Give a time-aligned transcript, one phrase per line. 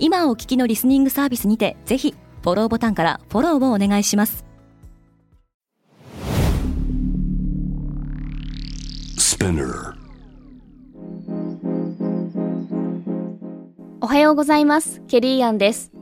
[0.00, 4.44] 今お聞きのリスニングサービスにてぜひフォローボタンからフォローをお願いします。
[14.00, 15.02] おはようございます。
[15.08, 15.92] ケリーアンです。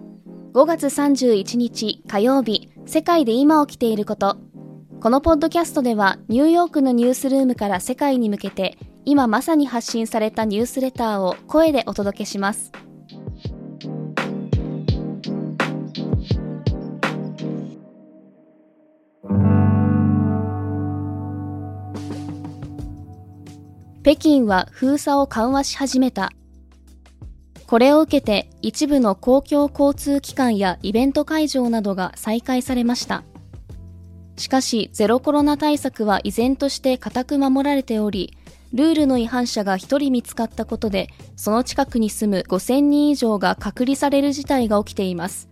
[0.52, 4.36] 5月31日火曜日世界で今起きていること。
[5.00, 12.72] このポッドキャストではニューヨークのニュースルームから世界に向けて今まさに発信されたニュースレターを声でお届けします
[24.06, 26.30] 北京は封鎖を緩和し始めた。
[27.66, 33.24] これを受けて一部の公共交通機関やイベント会場などが再開されました。
[34.36, 38.38] しかしゼロコロナ対策は依然として固く守られており、
[38.72, 45.48] ルールの違反者が1人見つかったことで、その近くに住む5000人以上が隔離される事態が起きています。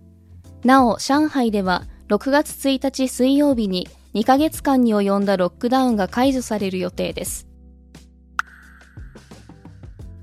[0.65, 7.47] なお、上海では6月1日水曜日に2ヶ月間に及んだロックダウンが解除される予定です。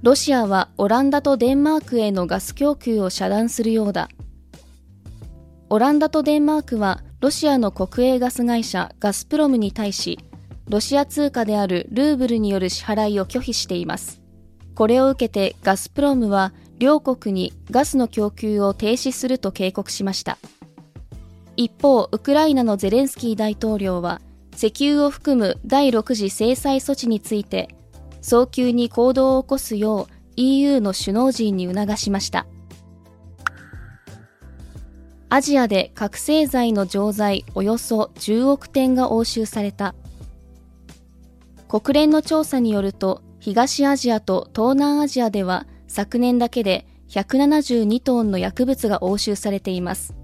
[0.01, 4.09] ロシアはオランダとデンマークへのガス供給を遮断するようだ。
[5.69, 10.17] オランダとデンマークはロシアの国営ガス会社ガスプロムに対し、
[10.67, 14.21] ロシア通貨であるルーブルによる支払いを拒否しています。
[14.73, 16.51] これを受けてガスプロムは
[16.81, 20.39] 両国にガスの供給を停止すると警告しました。
[21.55, 24.19] 一方、ウクライナのゼレンスキー大統領は
[24.55, 27.69] 石油を含む第6次制裁措置について
[28.21, 32.47] 早急に行動を起こすよう EU の首脳陣に促しました。
[35.29, 39.93] アジアで覚醒剤の錠剤およそ10億点が押収された。
[41.67, 50.15] 国連の調査によると、東アジアと東南アジアでは昨年だけで172トンの薬物が押収されています。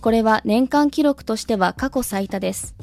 [0.00, 2.76] これは年間記録としては過去最多です。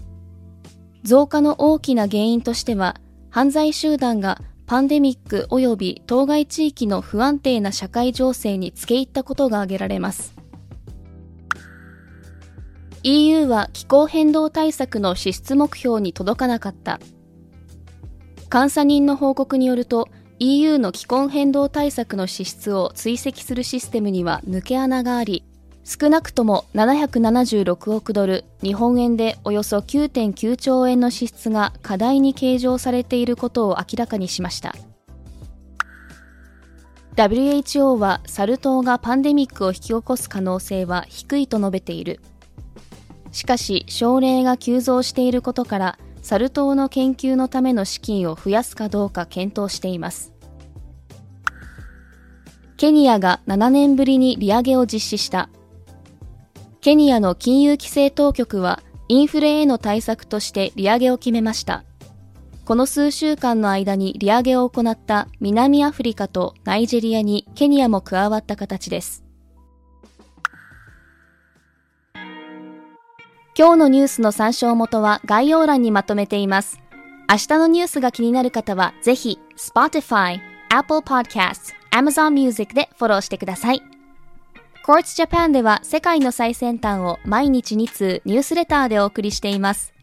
[1.04, 2.98] 増加の大きな原因としては、
[3.30, 10.36] 犯罪集団がパンデミック及び当該地域の不安定な社会情勢に付け入ったことが挙げられます。
[13.04, 17.00] EU は気候変動対策の支出目標に届かなかった。
[18.52, 20.10] 監査人の報告によると、
[20.40, 25.44] EU の気候変動対策の支出を追跡するシステムには抜け穴があり、
[25.86, 34.76] 少なくとも776億ドル、日本円でおよそ9.9兆円の支出が課題に計上されていることを明らかにしました。
[37.16, 42.22] WHO はサル痘がパンデミックを引き起こす可能性は低いと述べている。
[43.32, 50.32] しかし、症例が急増していることから、サル痘の研究のための資金を増やすかどうか検討しています。
[52.78, 55.50] ケニアが7年ぶりに利上げを実施した。
[56.80, 61.84] ケニアの金融規制当局はインフレへの対策として利上げを決めました。
[62.64, 69.23] この数週間の間に利上げを行った南アフリカとナイジェリアにケニアも加わった形です。
[73.56, 76.80] 今日のニュースの参照元は概要欄にまとめています。
[77.30, 83.84] 明日のニュースが気になる方はぜひ Spotify、Apple Podcasts、Amazon Music でフォローしてください。
[84.84, 89.94] Quartz Japan では世界の最先端を毎日2通ニュースレターでお送りしています。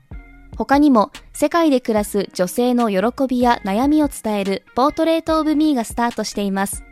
[0.57, 6.85] 他にも世界で暮らす女性の喜びや悩みを伝えるポートレートオブミーがスタートしています。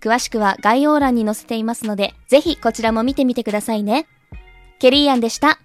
[0.00, 4.06] 詳しくは概要欄に載せていますので、ぜひこちらも見てみてくださいね。
[4.78, 5.58] ケリーアンでした。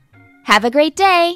[0.48, 1.36] Have a great day!